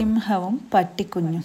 സിംഹവും 0.00 0.60
പട്ടിക്കുഞ്ഞും. 0.74 1.44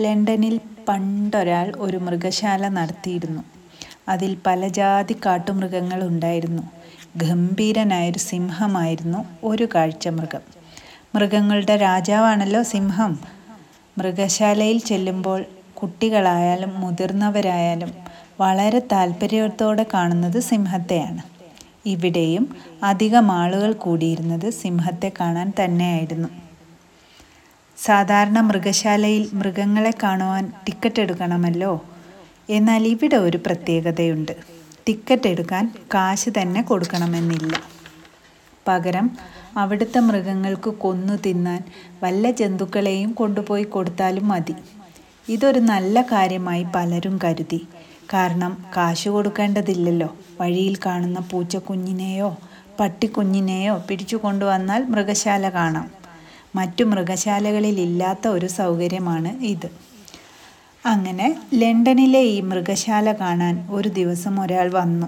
ലണ്ടനിൽ 0.00 0.60
പണ്ടൊരാൾ 0.88 1.72
ഒരു 1.76 1.96
മൃഗശാല 1.96 2.68
നടത്തിയിരുന്നു. 2.68 3.42
അതിൽ 4.08 4.36
പല 4.46 4.68
ജാതി 4.68 5.16
കാട്ടുമൃഗങ്ങൾ 5.26 6.02
ഉണ്ടായിരുന്നു. 6.04 6.62
ഗംഭീരനായൊരു 7.16 8.18
സിംഹമായിരുന്നു 8.18 9.24
ഒരു 9.44 9.68
കാഴ്ചമൃഗം 9.74 10.40
മൃഗങ്ങളുടെ 11.14 11.76
രാജാവാണല്ലോ 11.76 12.62
സിംഹം. 12.62 13.18
മൃഗശാലയിൽ 13.98 14.78
ചെല്ലുമ്പോൾ 14.78 15.44
കുട്ടികളായാലും 15.74 16.80
മുതിർന്നവരായാലും 16.80 17.92
വളരെ 18.40 18.78
താല്പര്യത്തോടെ 18.92 19.86
കാണുന്നത് 19.94 20.40
സിംഹത്തെയാണ്. 20.40 21.22
ഇവിടെയും 21.86 22.56
അധികം 22.82 23.32
ആളുകൾ 23.32 23.72
കൂടിയിരുന്നത് 23.72 24.50
സിംഹത്തെ 24.50 25.12
കാണാൻ 25.20 25.52
തന്നെയായിരുന്നു. 25.64 26.47
സാധാരണ 27.84 28.40
മൃഗശാലയിൽ 28.40 29.30
മൃഗങ്ങളെ 29.32 29.94
കാണുവാൻ 30.02 30.52
ടിക്കറ്റ് 30.66 31.00
എടുക്കണമല്ലോ? 31.00 31.84
എന്നാൽ 32.50 32.86
ഇവിടെ 32.86 33.16
ഒരു 33.16 33.36
പ്രത്യേകതയുണ്ട്. 33.36 34.32
ടിക്കറ്റ് 34.88 35.28
എടുക്കാൻ 35.28 35.74
കാശ് 35.94 36.30
തന്നെ 36.40 36.62
കൊടുക്കണമെന്നില്ല. 36.62 37.60
പകരം 38.68 39.10
അവിടുത്തെ 39.56 39.98
മൃഗങ്ങൾക്ക് 39.98 40.70
കൊന്നു 40.70 41.16
തിന്നാൻ 41.16 41.62
വല്ല 42.02 42.30
ജന്തുക്കളെയും 42.30 43.12
കൊണ്ടുപോയി 43.12 43.64
കൊടുത്താലും 43.64 44.28
മതി. 44.28 44.54
ഇതൊരു 45.28 45.60
നല്ല 45.60 46.02
കാര്യമായി 46.02 46.66
പലരും 46.74 47.18
കരുതി. 47.24 47.66
കാരണം 48.12 48.64
കാശ് 48.76 49.08
കൊടുക്കേണ്ടതില്ലല്ലോ. 49.08 50.16
വഴിയിൽ 50.40 50.78
കാണുന്ന 50.86 51.20
പൂച്ചക്കുഞ്ഞിനെയോ 51.20 52.36
പട്ടിക്കുഞ്ഞിനെയോ 52.80 53.82
പിടിച്ചു 53.88 54.16
കൊണ്ടുവന്നാൽ 54.16 54.84
മൃഗശാല 54.84 55.48
കാണാം. 55.48 55.97
മറ്റു 56.54 56.84
മൃഗശാലകളിലില്ലാത്ത 56.84 58.28
ഒരു 58.28 58.46
സൗകര്യമാണ് 58.46 59.42
ഇത്. 59.42 59.70
അങ്ങനെ 60.86 61.40
ലണ്ടനിലെ 61.54 62.20
ഈ 62.20 62.40
മൃഗശാല 62.40 63.12
കാണാൻ 63.12 63.68
ഒരു 63.70 63.88
ദിവസം 63.88 64.40
ഒരാൾ 64.40 64.70
വന്നു. 64.72 65.06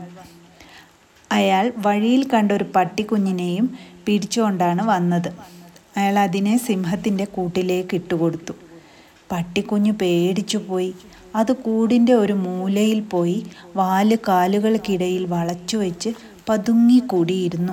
അയാൾ 1.33 1.73
വഴിയിൽ 1.77 2.29
കണ്ട 2.29 2.53
ഒരു 2.53 2.65
പട്ടിക്കുഞ്ഞിനെയും 2.77 3.79
പിടിച്ചുകൊണ്ടാണ് 4.07 4.89
വന്നത്. 4.89 5.33
അയാൾ 5.97 6.19
അതിനെ 6.19 6.59
സിംഹത്തിന്റെ 6.59 7.25
കൂട്ടിലേക്ക് 7.25 7.95
ഇട്ടുകൊടുത്തു. 7.95 8.53
പട്ടിക്കുഞ്ഞു 9.33 9.93
പേടിച്ചു 9.93 10.59
പോയി 10.59 10.95
അത് 11.37 11.53
കൂടിന്റെ 11.53 12.13
ഒരു 12.13 12.33
മൂലയിൽ 12.33 13.01
പോയി 13.01 13.47
വാൽ 13.77 14.19
കാലുകൾക്കിടയിൽ 14.29 15.27
വളച്ചു 15.27 15.77
വെച്ച് 15.77 16.11
പതുങ്ങിക്കൂടിയിരുന്നു. 16.49 17.73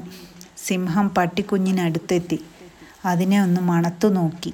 സിംഹം 0.58 1.10
പട്ടിക്കുഞ്ഞിനടുത്തെത്തി. 1.10 2.40
അതിനെ 3.08 3.42
ഒന്ന് 3.42 3.62
മണത്തു 3.62 4.08
നോക്കി. 4.08 4.54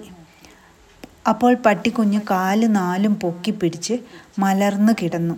അപ്പോൾ 1.28 1.54
പട്ടിക്കുഞ്ഞ് 1.56 2.20
കാൽ 2.32 2.66
നാലും 2.68 3.14
പൊക്കി 3.16 3.52
പിടിച്ച് 3.52 3.96
മലർന്നു 4.40 4.94
കിടന്നു. 4.94 5.36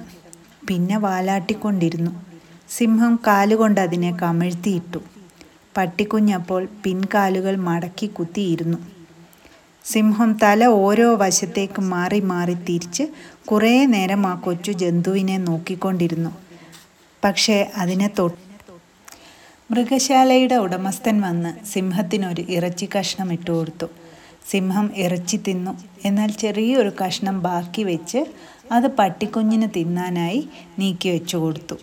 പിന്നെ 0.68 0.98
വാലാട്ടിക്കൊണ്ടിരുന്നു. 0.98 2.12
സിംഹം 2.70 3.20
കാലുകൊണ്ട് 3.28 3.82
അതിനെ 3.82 4.12
കമിഴ്ത്തിയിട്ടു. 4.12 5.02
പട്ടിക്കുഞ്ഞപ്പോൾ 5.78 6.68
പിൻകാലുകൾ 6.84 7.56
മടക്കി 7.56 8.08
കുത്തിയിരുന്നു. 8.08 8.78
സിംഹം 9.86 10.30
തല 10.44 10.66
ഓരോ 10.66 11.16
വശത്തേക്ക് 11.16 11.82
മാറി 11.82 12.20
മാറി 12.20 12.54
തിരിച്ച് 12.54 13.04
കുറേ 13.52 13.86
നേരം 13.86 14.28
ആ 14.28 14.36
കൊച്ചു 14.36 14.72
ജന്തുവിനെ 14.72 15.38
നോക്കിക്കൊണ്ടിരുന്നു. 15.38 16.32
പക്ഷേ 17.24 17.58
അതിനെ 17.78 18.10
തൊട്ട് 18.20 18.45
മൃഗശാലയുടെ 19.72 20.56
ഉടമസ്ഥൻ 20.56 21.22
വന്ന് 21.22 21.66
സിംഹത്തിനൊരു 21.66 22.46
ഇറച്ചി 22.50 22.90
കഷ്ണം 23.00 23.34
ഇട്ടു 23.34 23.52
കൊടുത്തു. 23.52 23.86
സിംഹം 24.50 24.92
ഇറച്ചി 24.96 25.38
തിന്നു. 25.38 25.78
എന്നാൽ 26.06 26.32
ചെറിയൊരു 26.32 26.92
കഷ്ണം 27.06 27.42
ബാക്കി 27.42 27.84
വെച്ച് 27.84 28.26
അത് 28.72 28.88
പട്ടിക്കുഞ്ഞിന് 28.88 29.68
തിന്നാനായി 29.76 30.50
നീക്കി 30.80 31.10
വെച്ചു 31.10 31.38
കൊടുത്തു. 31.38 31.76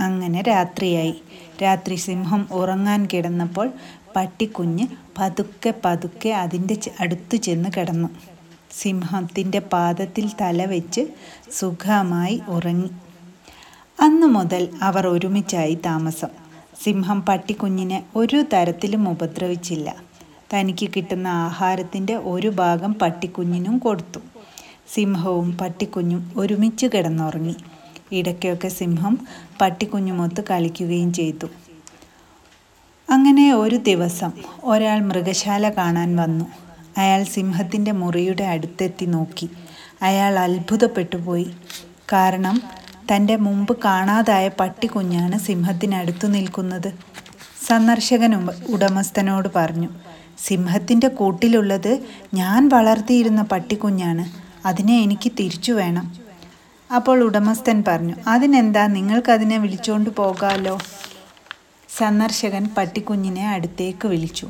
അങ്ങനെ 0.00 0.42
രാത്രിയായി. 0.42 1.14
രാത്രി 1.62 1.94
സിംഹം 1.94 2.48
ഉറങ്ങാൻ 2.52 3.08
കിടന്നപ്പോൾ 3.12 3.72
പട്ടിക്കുഞ്ഞ് 4.16 4.86
പതുക്കെ 5.18 5.74
പതുക്കെ 5.84 6.28
അതിന്റെ 6.28 6.76
അടുത്തു 7.00 7.36
ചെന്ന് 7.36 7.68
കിടന്നു. 7.76 8.08
സിംഹത്തിന്റെ 8.72 9.58
പാദത്തിൽ 9.58 10.30
തല 10.40 10.64
വെച്ച് 10.64 11.00
സുഖമായി 11.52 12.42
ഉറങ്ങി. 12.48 12.90
അന്നു 14.00 14.26
മുതൽ 14.26 14.68
അവർ 14.82 15.06
ഒരുമിച്ചായി 15.06 15.78
താമസം. 15.86 16.41
സിംഹം 16.80 17.20
പട്ടിക്കുഞ്ഞിനെ 17.20 18.04
ഒരു 18.16 18.44
തരത്തിലും 18.52 19.08
ഉപദ്രവിച്ചില്ല. 19.08 19.94
തനിക്ക് 20.54 20.88
കിട്ടുന്ന 20.96 21.28
ആഹാരത്തിന്റെ 21.28 22.16
ഒരു 22.16 22.48
ഭാഗം 22.48 22.94
പട്ടിക്കുഞ്ഞിനും 22.94 23.78
കൊടുത്തു. 23.78 24.20
സിംഹവും 24.94 25.58
പട്ടിക്കുഞ്ഞും 25.58 26.32
ഒരുമിച്ച് 26.36 26.86
കിടന്നുറങ്ങി. 26.86 27.56
ഇടയ്ക്കൊക്കെ 28.12 28.68
സിംഹം 28.68 29.18
പട്ടിക്കുഞ്ഞുമൊത്ത് 29.60 30.44
കളിക്കുകയും 30.50 31.12
ചെയ്തു. 31.12 31.46
അങ്ങനെ 33.10 33.54
ഒരു 33.54 33.76
ദിവസം 33.76 34.32
ഒരാൾ 34.64 35.00
മൃഗശാല 35.00 35.70
കാണാൻ 35.70 36.16
വന്നു. 36.16 36.44
അയാൾ 36.98 37.22
സിംഹത്തിന്റെ 37.22 37.92
മുറിയുടെ 37.92 38.44
അടുത്തെത്തി 38.44 39.04
നോക്കി. 39.04 39.50
അയാൾ 40.02 40.38
അത്ഭുതപ്പെട്ടു 40.38 41.16
പോയി. 41.16 41.50
കാരണം 42.12 42.62
തന്റെ 43.10 43.36
മുമ്പ് 43.36 43.76
കാണാതായ 43.84 44.48
പട്ടിക്കുഞ്ഞാണ് 44.48 45.38
സിംഹത്തിനടുത്തു 45.38 46.26
നിൽക്കുന്നത്. 46.26 46.92
സന്ദർശകൻ 47.66 48.32
ഉടമസ്ഥനോട് 48.68 49.48
പറഞ്ഞു 49.56 49.88
സിംഹത്തിന്റെ 50.46 51.08
കൂട്ടിലുള്ളത് 51.08 51.98
ഞാൻ 52.34 52.68
വളർത്തിയിരുന്ന 52.68 53.42
പട്ടിക്കുഞ്ഞാണ് 53.42 54.24
അതിനെ 54.66 54.98
എനിക്ക് 54.98 55.32
തിരിച്ചു 55.40 55.72
വേണം. 55.72 56.06
അപ്പോൾ 56.94 57.22
ഉടമസ്ഥൻ 57.22 57.84
പറഞ്ഞു 57.88 58.14
അതിനെന്താ? 58.26 58.86
നിങ്ങൾക്കതിനെ 58.86 59.58
വിളിച്ചുകൊണ്ട് 59.58 60.10
പോകാമല്ലോ 60.10 60.78
സന്ദർശകൻ 61.98 62.64
പട്ടിക്കുഞ്ഞിനെ 62.76 63.48
അടുത്തേക്ക് 63.48 64.08
വിളിച്ചു. 64.08 64.48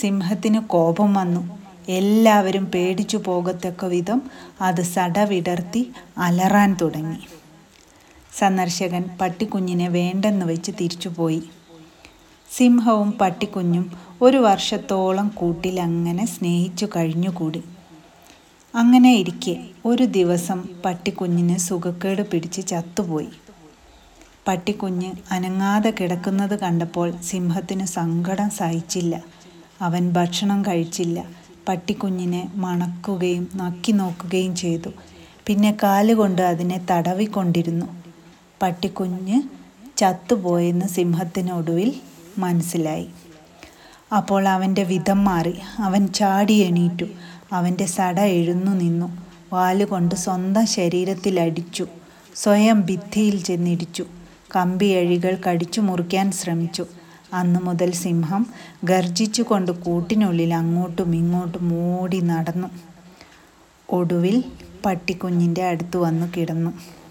സിംഹത്തിന് 0.00 0.60
കോപം 0.60 1.14
വന്നു. 1.14 1.58
എല്ലാവരും 1.88 2.64
പേടിച്ചു 2.66 3.16
പോകത്തക്ക 3.16 3.84
വിധം 3.84 4.22
അത് 4.60 4.82
സടവിടർത്തി 4.82 5.92
അലറാൻ 6.18 6.76
തുടങ്ങി. 6.82 7.20
സന്ദർശകൻ 8.38 9.04
പട്ടിക്കുഞ്ഞിനെ 9.20 9.88
വേണ്ടെന്ന് 9.88 10.46
വെച്ച് 10.46 10.72
തിരിച്ചുപോയി. 10.80 11.42
സിംഹവും 12.56 13.12
പട്ടിക്കുഞ്ഞും 13.12 13.92
ഒരു 14.22 14.36
വർഷത്തോളം 14.36 15.28
കൂട്ടിൽ 15.28 15.80
അങ്ങനെ 15.80 16.26
സ്നേഹിച്ചു 16.26 16.86
കഴിഞ്ഞുകൂടി. 16.86 17.62
അങ്ങനെ 18.74 19.12
ഇരിക്കെ 19.12 19.64
ഒരു 19.84 20.02
ദിവസം 20.02 20.64
പട്ടിക്കുഞ്ഞിന് 20.84 21.58
സുഖക്കേട് 21.58 22.30
പിടിച്ച് 22.30 22.66
ചത്തുപോയി. 22.66 23.28
പട്ടിക്കുഞ്ഞ് 24.48 25.12
അനങ്ങാതെ 25.30 25.94
കിടക്കുന്നത് 26.00 26.58
കണ്ടപ്പോൾ 26.58 27.20
സിംഹത്തിന് 27.20 27.86
സങ്കടം 27.86 28.50
സഹിച്ചില്ല. 28.50 29.22
അവൻ 29.80 30.10
ഭക്ഷണം 30.10 30.62
കഴിച്ചില്ല. 30.62 31.24
പട്ടിക്കുഞ്ഞിനെ 31.68 32.50
മണക്കുകയും 32.54 33.48
നക്കി 33.56 33.92
നോക്കുകയും 33.92 34.56
ചെയ്തു. 34.56 34.90
പിന്നെ 35.46 35.76
കാലുകൊണ്ട് 35.82 36.42
അതിനെ 36.42 36.86
തടവിക്കൊണ്ടിരുന്നു. 36.90 38.01
പട്ടിക്കുഞ്ഞ് 38.62 39.42
ചത്തുപോയെന്ന് 39.96 40.86
സിംഹത്തിനൊടുവിൽ 40.86 41.94
മനസ്സിലായി. 42.38 43.06
അപ്പോൾ 44.16 44.48
അവന്റെ 44.48 44.82
വിധം 44.82 45.24
മാറി. 45.24 45.58
അവൻ 45.78 46.06
ചാടി 46.06 46.52
എണീറ്റു. 46.52 47.04
അവന്റെ 47.52 47.86
സട 47.86 48.20
എഴുന്നു 48.20 48.72
നിന്നു. 48.72 49.26
വാലുകൊണ്ട് 49.52 50.14
സ്വന്തം 50.14 50.66
ശരീരത്തിലടിച്ചു. 50.66 51.86
സ്വയം 52.34 52.80
ഭിത്തിയിൽ 52.80 53.42
ചെന്നിടിച്ചു. 53.42 54.04
കമ്പിയഴികൾ 54.56 55.38
കടിച്ചു 55.48 55.80
മുറിക്കാൻ 55.80 56.32
ശ്രമിച്ചു. 56.32 56.86
അന്നു 57.32 57.60
മുതൽ 57.60 57.90
സിംഹം 57.90 58.46
ഗർജിച്ചുകൊണ്ട് 58.84 59.72
കൂട്ടിനുള്ളിൽ 59.72 60.54
അങ്ങോട്ടും 60.54 61.16
ഇങ്ങോട്ടും 61.16 61.74
ഓടി 61.74 62.20
നടന്നു. 62.20 62.68
ഒടുവിൽ 63.90 64.44
പട്ടിക്കുഞ്ഞിന്റെ 64.86 65.62
അടുത്ത് 65.62 65.96
വന്നു 65.96 66.26
കിടന്നു. 66.36 67.01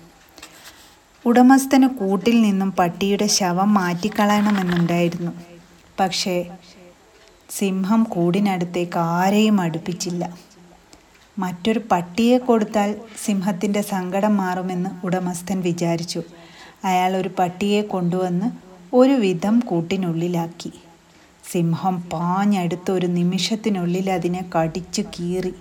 ഉടമസ്ഥന് 1.25 1.87
കൂട്ടിൽ 1.87 2.41
നിന്നും 2.41 2.71
പട്ടിയുടെ 2.71 3.27
ശവം 3.27 3.73
മാറ്റിക്കളയണമെന്നുണ്ടായിരുന്നു. 3.73 5.31
പക്ഷേ 5.99 6.45
സിംഹം 7.49 8.03
കൂടിനടുത്തേക്ക് 8.03 8.97
ആരെയും 8.97 9.61
അടുപ്പിച്ചില്ല. 9.61 10.37
മറ്റൊരു 11.39 11.81
പട്ടിയെ 11.91 12.37
കൊടുത്താൽ 12.37 12.95
സിംഹത്തിന്റെ 13.25 13.81
സങ്കടം 13.81 14.37
മാറുമെന്ന് 14.37 14.89
ഉടമസ്ഥൻ 15.05 15.61
വിചാരിച്ചു. 15.61 16.23
അയാൾ 16.83 17.17
ഒരു 17.17 17.29
പട്ടിയെ 17.39 17.81
കൊണ്ടുവന്ന് 17.81 18.51
ഒരു 18.95 19.11
വിധം 19.11 19.59
കൂട്ടിനുള്ളിലാക്കി. 19.59 20.71
സിംഹം 21.51 22.01
പാഞ്ഞടുത്ത 22.01 22.91
ഒരു 22.91 23.05
നിമിഷത്തിനുള്ളിൽ 23.07 24.11
അതിനെ 24.11 24.45
കടിച്ചു 24.55 25.01
കീറി. 25.01 25.53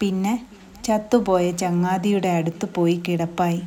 പിന്നെ 0.00 0.46
ചത്തുപോയ 0.84 1.50
ചങ്ങാതിയുടെ 1.50 2.28
അടുത്ത് 2.28 2.68
പോയി 2.74 3.02
കിടപ്പായി. 3.08 3.62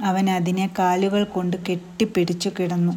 അവൻ 0.00 0.30
അതിനെ 0.30 0.70
കാലുകൾ 0.78 1.24
കൊണ്ട് 1.24 1.56
കെട്ടിപ്പിടിച്ചു 1.70 2.50
കിടന്നു. 2.60 2.92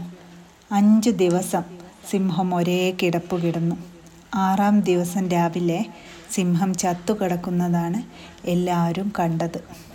അഞ്ച് 0.71 1.09
ദിവസം 1.09 1.63
സിംഹം 2.09 2.55
ഒരേ 2.55 2.93
കിടപ്പ് 3.03 3.41
കിടന്നു. 3.41 3.75
ആറാം 4.35 4.81
ദിവസം 4.81 5.29
രാവിലെ 5.29 5.85
സിംഹം 6.31 6.73
ചത്തുകിടക്കുന്നതാണ് 6.73 8.01
എല്ലാവരും 8.47 9.13
കണ്ടത്. 9.19 9.90